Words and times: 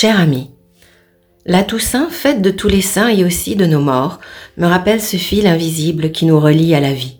Cher 0.00 0.18
ami, 0.18 0.48
la 1.44 1.62
Toussaint, 1.62 2.08
fête 2.08 2.40
de 2.40 2.50
tous 2.50 2.68
les 2.68 2.80
saints 2.80 3.10
et 3.10 3.22
aussi 3.22 3.54
de 3.54 3.66
nos 3.66 3.82
morts, 3.82 4.18
me 4.56 4.64
rappelle 4.64 5.02
ce 5.02 5.18
fil 5.18 5.46
invisible 5.46 6.10
qui 6.10 6.24
nous 6.24 6.40
relie 6.40 6.74
à 6.74 6.80
la 6.80 6.94
vie. 6.94 7.18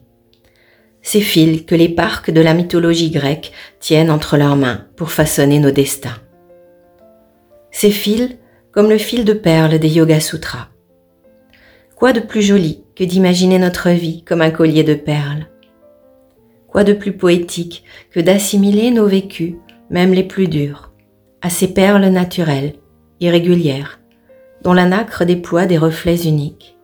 Ces 1.02 1.20
fils 1.20 1.66
que 1.66 1.74
les 1.74 1.90
parcs 1.90 2.30
de 2.30 2.40
la 2.40 2.54
mythologie 2.54 3.10
grecque 3.10 3.52
tiennent 3.80 4.10
entre 4.10 4.38
leurs 4.38 4.56
mains 4.56 4.86
pour 4.96 5.10
façonner 5.10 5.58
nos 5.58 5.70
destins. 5.70 6.16
Ces 7.70 7.90
fils 7.90 8.30
comme 8.72 8.88
le 8.88 8.96
fil 8.96 9.26
de 9.26 9.34
perles 9.34 9.78
des 9.78 9.90
Yoga 9.90 10.18
Sutras. 10.18 10.68
Quoi 11.96 12.14
de 12.14 12.20
plus 12.20 12.40
joli 12.40 12.82
que 12.96 13.04
d'imaginer 13.04 13.58
notre 13.58 13.90
vie 13.90 14.24
comme 14.24 14.40
un 14.40 14.50
collier 14.50 14.84
de 14.84 14.94
perles 14.94 15.48
Quoi 16.66 16.84
de 16.84 16.94
plus 16.94 17.12
poétique 17.12 17.84
que 18.10 18.20
d'assimiler 18.20 18.90
nos 18.90 19.06
vécus, 19.06 19.56
même 19.90 20.14
les 20.14 20.24
plus 20.24 20.48
durs, 20.48 20.89
à 21.42 21.50
ces 21.50 21.68
perles 21.68 22.06
naturelles, 22.06 22.74
irrégulières, 23.20 24.00
dont 24.62 24.72
la 24.72 24.86
nacre 24.86 25.24
déploie 25.24 25.66
des 25.66 25.78
reflets 25.78 26.26
uniques. 26.26 26.76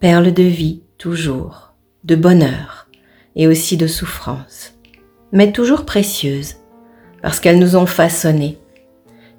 Perles 0.00 0.32
de 0.32 0.42
vie 0.42 0.82
toujours, 0.98 1.74
de 2.04 2.14
bonheur 2.14 2.88
et 3.36 3.46
aussi 3.46 3.76
de 3.76 3.86
souffrance, 3.86 4.74
mais 5.32 5.52
toujours 5.52 5.84
précieuses, 5.84 6.56
parce 7.22 7.40
qu'elles 7.40 7.58
nous 7.58 7.76
ont 7.76 7.86
façonnés 7.86 8.58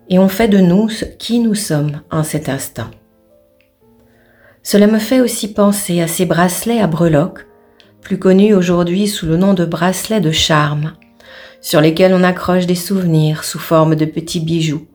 et 0.10 0.20
ont 0.20 0.30
fait 0.30 0.48
de 0.48 0.60
nous 0.60 0.90
ce 0.90 1.06
qui 1.06 1.40
nous 1.40 1.56
sommes 1.56 2.02
en 2.12 2.24
cet 2.24 2.50
instant. 2.50 2.90
Cela 4.62 4.88
me 4.88 5.00
fait 5.00 5.22
aussi 5.22 5.54
penser 5.54 6.02
à 6.02 6.08
ces 6.08 6.26
bracelets 6.26 6.80
à 6.80 6.88
breloques, 6.88 7.46
plus 8.02 8.18
connus 8.18 8.54
aujourd'hui 8.54 9.08
sous 9.08 9.26
le 9.26 9.38
nom 9.38 9.54
de 9.54 9.66
bracelets 9.66 10.22
de 10.22 10.32
charme, 10.32 10.94
sur 11.62 11.82
lesquels 11.82 12.14
on 12.14 12.24
accroche 12.24 12.66
des 12.66 12.76
souvenirs 12.76 13.44
sous 13.44 13.60
forme 13.60 13.96
de 13.96 14.06
petits 14.06 14.40
bijoux, 14.40 14.88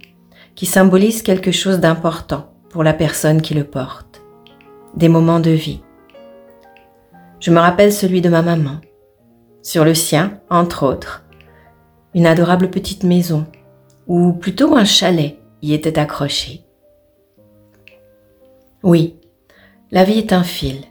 qui 0.54 0.66
symbolisent 0.66 1.22
quelque 1.22 1.52
chose 1.52 1.80
d'important 1.80 2.52
pour 2.70 2.82
la 2.82 2.92
personne 2.92 3.42
qui 3.42 3.54
le 3.54 3.64
porte, 3.64 4.22
des 4.94 5.08
moments 5.08 5.40
de 5.40 5.50
vie. 5.50 5.82
Je 7.40 7.50
me 7.50 7.60
rappelle 7.60 7.92
celui 7.92 8.20
de 8.20 8.28
ma 8.28 8.42
maman, 8.42 8.80
sur 9.62 9.84
le 9.84 9.94
sien, 9.94 10.40
entre 10.50 10.84
autres, 10.84 11.24
une 12.14 12.26
adorable 12.26 12.70
petite 12.70 13.04
maison, 13.04 13.46
ou 14.06 14.32
plutôt 14.32 14.74
un 14.76 14.84
chalet 14.84 15.38
y 15.62 15.74
était 15.74 15.98
accroché. 15.98 16.64
Oui, 18.82 19.16
la 19.90 20.04
vie 20.04 20.18
est 20.18 20.32
un 20.32 20.42
fil, 20.42 20.82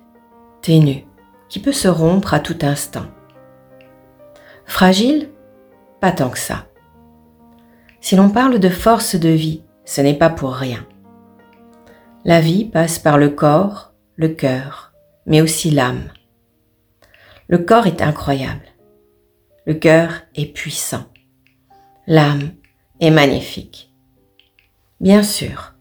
ténu, 0.61 1.05
qui 1.49 1.59
peut 1.59 1.71
se 1.71 1.87
rompre 1.87 2.33
à 2.33 2.39
tout 2.39 2.57
instant. 2.61 3.05
Fragile 4.65 5.29
Pas 5.99 6.11
tant 6.11 6.29
que 6.29 6.39
ça. 6.39 6.67
Si 8.01 8.15
l'on 8.15 8.29
parle 8.29 8.59
de 8.59 8.69
force 8.69 9.15
de 9.15 9.29
vie, 9.29 9.63
ce 9.85 10.01
n'est 10.01 10.17
pas 10.17 10.29
pour 10.29 10.53
rien. 10.53 10.85
La 12.25 12.41
vie 12.41 12.65
passe 12.65 12.99
par 12.99 13.17
le 13.17 13.29
corps, 13.29 13.93
le 14.15 14.29
cœur, 14.29 14.93
mais 15.25 15.41
aussi 15.41 15.71
l'âme. 15.71 16.09
Le 17.47 17.57
corps 17.57 17.87
est 17.87 18.01
incroyable. 18.01 18.65
Le 19.65 19.73
cœur 19.73 20.11
est 20.35 20.53
puissant. 20.53 21.05
L'âme 22.05 22.51
est 22.99 23.11
magnifique. 23.11 23.93
Bien 24.99 25.23
sûr, 25.23 25.73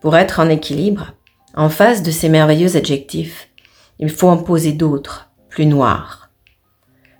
pour 0.00 0.16
être 0.16 0.40
en 0.40 0.48
équilibre, 0.48 1.14
en 1.54 1.68
face 1.68 2.02
de 2.02 2.10
ces 2.10 2.28
merveilleux 2.28 2.76
adjectifs, 2.76 3.48
il 3.98 4.10
faut 4.10 4.28
en 4.28 4.36
poser 4.36 4.72
d'autres, 4.72 5.30
plus 5.48 5.66
noirs. 5.66 6.30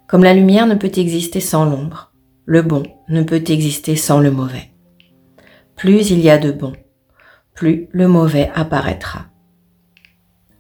Comme 0.07 0.23
la 0.23 0.35
lumière 0.35 0.67
ne 0.67 0.75
peut 0.75 0.93
exister 0.97 1.41
sans 1.41 1.65
l'ombre, 1.65 2.13
le 2.47 2.63
bon 2.63 2.85
ne 3.09 3.25
peut 3.25 3.43
exister 3.49 3.97
sans 3.97 4.21
le 4.21 4.31
mauvais. 4.31 4.71
Plus 5.75 6.11
il 6.11 6.21
y 6.21 6.31
a 6.31 6.39
de 6.39 6.53
bon, 6.53 6.73
plus 7.55 7.89
le 7.91 8.07
mauvais 8.07 8.51
apparaîtra. 8.55 9.27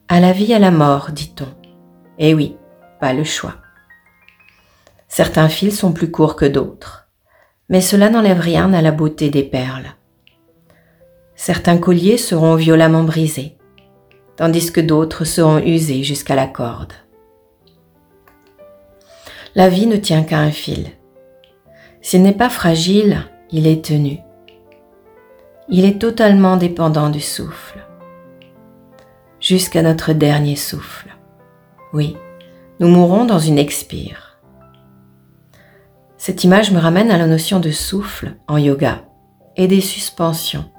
À 0.08 0.18
la 0.18 0.32
vie, 0.32 0.52
à 0.52 0.58
la 0.58 0.72
mort, 0.72 1.10
dit-on. 1.12 1.46
Eh 2.18 2.34
oui, 2.34 2.56
pas 3.00 3.12
le 3.12 3.22
choix. 3.22 3.54
Certains 5.06 5.48
fils 5.48 5.78
sont 5.78 5.92
plus 5.92 6.10
courts 6.10 6.34
que 6.34 6.44
d'autres, 6.44 7.08
mais 7.68 7.80
cela 7.80 8.10
n'enlève 8.10 8.40
rien 8.40 8.72
à 8.72 8.82
la 8.82 8.90
beauté 8.90 9.30
des 9.30 9.44
perles. 9.44 9.94
Certains 11.36 11.78
colliers 11.78 12.18
seront 12.18 12.56
violemment 12.56 13.04
brisés, 13.04 13.58
tandis 14.36 14.72
que 14.72 14.80
d'autres 14.80 15.24
seront 15.24 15.58
usés 15.58 16.02
jusqu'à 16.02 16.34
la 16.34 16.48
corde. 16.48 16.94
La 19.54 19.68
vie 19.68 19.86
ne 19.86 19.96
tient 19.96 20.24
qu'à 20.24 20.40
un 20.40 20.50
fil. 20.50 20.90
S'il 22.06 22.22
n'est 22.22 22.30
pas 22.30 22.50
fragile, 22.50 23.24
il 23.50 23.66
est 23.66 23.84
tenu. 23.84 24.20
Il 25.68 25.84
est 25.84 26.00
totalement 26.00 26.56
dépendant 26.56 27.10
du 27.10 27.20
souffle. 27.20 27.84
Jusqu'à 29.40 29.82
notre 29.82 30.12
dernier 30.12 30.54
souffle. 30.54 31.16
Oui, 31.92 32.16
nous 32.78 32.86
mourrons 32.86 33.24
dans 33.24 33.40
une 33.40 33.58
expire. 33.58 34.38
Cette 36.16 36.44
image 36.44 36.70
me 36.70 36.78
ramène 36.78 37.10
à 37.10 37.18
la 37.18 37.26
notion 37.26 37.58
de 37.58 37.72
souffle 37.72 38.36
en 38.46 38.56
yoga 38.56 39.02
et 39.56 39.66
des 39.66 39.80
suspensions. 39.80 40.70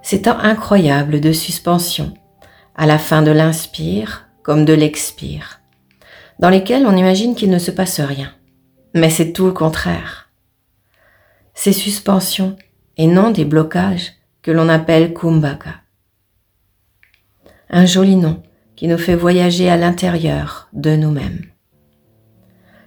C'est 0.00 0.22
temps 0.22 0.38
incroyable 0.38 1.20
de 1.20 1.32
suspension 1.32 2.14
à 2.74 2.86
la 2.86 2.96
fin 2.96 3.20
de 3.20 3.30
l'inspire 3.30 4.26
comme 4.42 4.64
de 4.64 4.72
l'expire, 4.72 5.60
dans 6.38 6.48
lesquels 6.48 6.86
on 6.86 6.96
imagine 6.96 7.34
qu'il 7.34 7.50
ne 7.50 7.58
se 7.58 7.70
passe 7.70 8.00
rien. 8.00 8.30
Mais 8.94 9.10
c'est 9.10 9.32
tout 9.32 9.46
le 9.46 9.52
contraire. 9.52 10.30
Ces 11.52 11.72
suspensions 11.72 12.56
et 12.96 13.08
non 13.08 13.32
des 13.32 13.44
blocages 13.44 14.12
que 14.40 14.52
l'on 14.52 14.68
appelle 14.68 15.12
kumbhaka. 15.12 15.74
Un 17.70 17.86
joli 17.86 18.14
nom 18.14 18.42
qui 18.76 18.86
nous 18.86 18.98
fait 18.98 19.16
voyager 19.16 19.68
à 19.68 19.76
l'intérieur 19.76 20.68
de 20.72 20.94
nous-mêmes, 20.94 21.44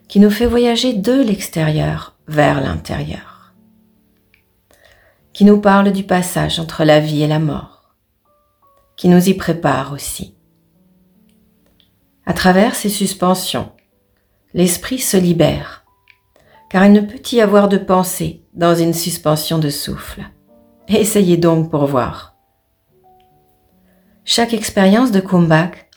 qui 0.07 0.19
nous 0.19 0.29
fait 0.29 0.45
voyager 0.45 0.93
de 0.93 1.13
l'extérieur 1.13 2.17
vers 2.27 2.61
l'intérieur, 2.61 3.53
qui 5.33 5.43
nous 5.43 5.59
parle 5.59 5.91
du 5.91 6.03
passage 6.03 6.59
entre 6.59 6.83
la 6.83 6.99
vie 6.99 7.23
et 7.23 7.27
la 7.27 7.39
mort, 7.39 7.95
qui 8.95 9.09
nous 9.09 9.29
y 9.29 9.33
prépare 9.33 9.91
aussi. 9.91 10.35
À 12.25 12.33
travers 12.33 12.75
ces 12.75 12.89
suspensions, 12.89 13.71
l'esprit 14.53 14.99
se 14.99 15.17
libère, 15.17 15.76
car 16.69 16.85
il 16.85 16.91
ne 16.91 17.01
peut 17.01 17.21
y 17.31 17.41
avoir 17.41 17.69
de 17.69 17.77
pensée 17.77 18.43
dans 18.53 18.75
une 18.75 18.93
suspension 18.93 19.59
de 19.59 19.69
souffle. 19.69 20.23
Essayez 20.87 21.37
donc 21.37 21.69
pour 21.69 21.85
voir. 21.85 22.35
Chaque 24.25 24.53
expérience 24.53 25.11
de 25.11 25.19
Kumbhak 25.19 25.89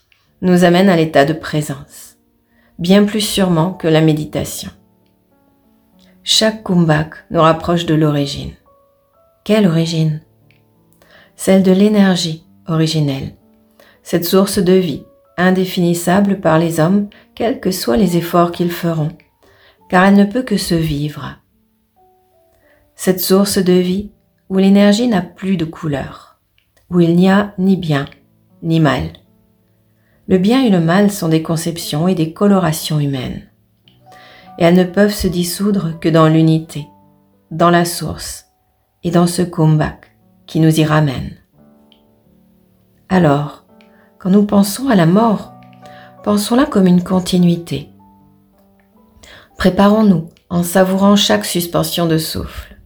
nous 0.42 0.64
amène 0.64 0.88
à 0.88 0.96
l'état 0.96 1.24
de 1.24 1.32
présence, 1.32 2.16
bien 2.78 3.04
plus 3.04 3.20
sûrement 3.20 3.72
que 3.72 3.88
la 3.88 4.00
méditation. 4.00 4.70
Chaque 6.22 6.62
Kumbhak 6.62 7.14
nous 7.30 7.40
rapproche 7.40 7.86
de 7.86 7.94
l'origine. 7.94 8.52
Quelle 9.44 9.66
origine? 9.66 10.22
Celle 11.34 11.62
de 11.62 11.72
l'énergie 11.72 12.46
originelle. 12.68 13.34
Cette 14.02 14.24
source 14.24 14.58
de 14.58 14.74
vie, 14.74 15.04
indéfinissable 15.36 16.40
par 16.40 16.58
les 16.58 16.78
hommes, 16.78 17.08
quels 17.34 17.60
que 17.60 17.70
soient 17.70 17.96
les 17.96 18.16
efforts 18.16 18.52
qu'ils 18.52 18.70
feront, 18.70 19.10
car 19.90 20.04
elle 20.04 20.14
ne 20.14 20.24
peut 20.24 20.42
que 20.42 20.56
se 20.56 20.74
vivre. 20.74 21.36
Cette 22.94 23.20
source 23.20 23.58
de 23.58 23.72
vie 23.72 24.12
où 24.48 24.56
l'énergie 24.56 25.08
n'a 25.08 25.20
plus 25.20 25.56
de 25.56 25.64
couleur, 25.64 26.40
où 26.90 27.00
il 27.00 27.16
n'y 27.16 27.28
a 27.28 27.54
ni 27.58 27.76
bien 27.76 28.06
ni 28.62 28.78
mal. 28.78 29.12
Le 30.28 30.38
bien 30.38 30.62
et 30.62 30.70
le 30.70 30.80
mal 30.80 31.10
sont 31.10 31.28
des 31.28 31.42
conceptions 31.42 32.06
et 32.06 32.14
des 32.14 32.32
colorations 32.32 33.00
humaines, 33.00 33.42
et 34.58 34.64
elles 34.64 34.76
ne 34.76 34.84
peuvent 34.84 35.12
se 35.12 35.26
dissoudre 35.26 35.98
que 35.98 36.08
dans 36.08 36.28
l'unité, 36.28 36.86
dans 37.50 37.70
la 37.70 37.84
source 37.84 38.46
et 39.02 39.10
dans 39.10 39.26
ce 39.26 39.42
comeback 39.42 40.16
qui 40.46 40.60
nous 40.60 40.78
y 40.78 40.84
ramène. 40.84 41.32
Alors, 43.08 43.64
quand 44.18 44.30
nous 44.30 44.44
pensons 44.44 44.88
à 44.88 44.94
la 44.94 45.06
mort, 45.06 45.54
pensons-la 46.22 46.66
comme 46.66 46.86
une 46.86 47.02
continuité. 47.02 47.90
Préparons-nous 49.60 50.30
en 50.48 50.62
savourant 50.62 51.16
chaque 51.16 51.44
suspension 51.44 52.06
de 52.06 52.16
souffle. 52.16 52.78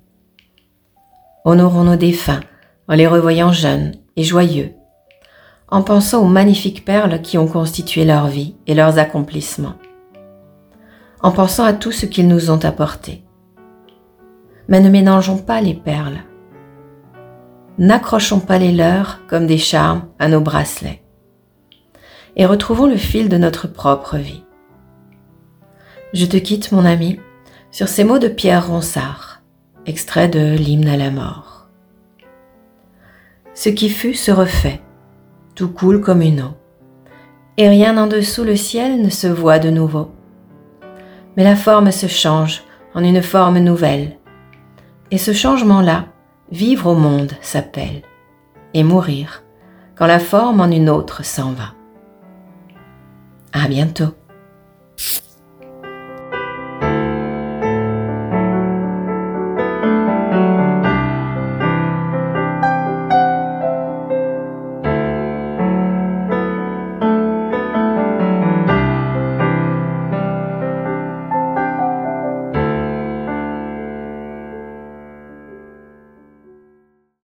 Honorons 1.44 1.85
nos 1.85 1.94
défunts 1.94 2.41
en 2.88 2.97
les 2.97 3.06
revoyant 3.06 3.53
jeunes 3.53 3.93
et 4.17 4.25
joyeux, 4.25 4.73
en 5.69 5.82
pensant 5.82 6.21
aux 6.21 6.29
magnifiques 6.29 6.85
perles 6.85 7.23
qui 7.23 7.38
ont 7.38 7.47
constitué 7.47 8.05
leur 8.05 8.26
vie 8.26 8.56
et 8.67 8.75
leurs 8.75 8.99
accomplissements, 8.99 9.76
en 11.23 11.31
pensant 11.31 11.62
à 11.62 11.75
tout 11.75 11.93
ce 11.93 12.06
qu'ils 12.06 12.26
nous 12.26 12.50
ont 12.50 12.65
apporté. 12.65 13.23
Mais 14.67 14.81
ne 14.81 14.91
mélangeons 14.91 15.38
pas 15.38 15.61
les 15.61 15.75
perles 15.75 16.25
n'accrochons 17.79 18.41
pas 18.41 18.59
les 18.59 18.73
leurs 18.73 19.20
comme 19.29 19.47
des 19.47 19.59
charmes 19.59 20.06
à 20.19 20.27
nos 20.27 20.41
bracelets 20.41 21.05
et 22.35 22.47
retrouvons 22.47 22.87
le 22.87 22.97
fil 22.97 23.29
de 23.29 23.37
notre 23.37 23.69
propre 23.69 24.17
vie. 24.17 24.43
Je 26.14 26.26
te 26.26 26.37
quitte, 26.37 26.70
mon 26.70 26.84
ami, 26.84 27.19
sur 27.72 27.88
ces 27.88 28.05
mots 28.05 28.20
de 28.20 28.28
Pierre 28.28 28.69
Ronsard. 28.69 29.43
extrait 29.84 30.28
de 30.28 30.55
l'hymne 30.55 30.87
à 30.87 30.96
la 30.96 31.11
mort. 31.11 31.66
Ce 33.52 33.69
qui 33.69 33.90
fut 33.90 34.14
se 34.14 34.31
refait, 34.31 34.81
tout 35.56 35.69
coule 35.69 36.00
comme 36.00 36.22
une 36.22 36.40
eau, 36.40 36.55
et 37.56 37.69
rien 37.69 37.99
en 37.99 38.06
dessous 38.06 38.44
le 38.44 38.55
ciel 38.55 39.02
ne 39.02 39.11
se 39.11 39.26
voit 39.26 39.58
de 39.58 39.70
nouveau. 39.70 40.12
Mais 41.37 41.43
la 41.43 41.56
forme 41.56 41.90
se 41.90 42.06
change 42.06 42.62
en 42.94 43.02
une 43.02 43.20
forme 43.20 43.58
nouvelle, 43.58 44.17
et 45.10 45.19
ce 45.19 45.32
changement-là, 45.32 46.06
vivre 46.52 46.90
au 46.90 46.94
monde 46.94 47.32
s'appelle, 47.40 48.02
et 48.72 48.84
mourir, 48.84 49.43
quand 49.96 50.06
la 50.06 50.20
forme 50.20 50.60
en 50.60 50.70
une 50.70 50.88
autre 50.88 51.25
s'en 51.25 51.50
va. 51.50 51.75
À 53.52 53.67
bientôt. 53.67 54.14